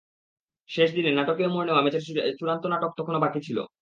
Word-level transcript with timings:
শেষ 0.69 0.89
দিনে 0.95 1.11
নাটকীয় 1.11 1.49
মোড় 1.49 1.65
নেওয়া 1.65 1.83
ম্যাচের 1.83 2.03
চূড়ান্ত 2.39 2.63
নাটক 2.67 2.91
তখনো 2.97 3.17
বাকি 3.19 3.39
ছিল। 3.47 3.57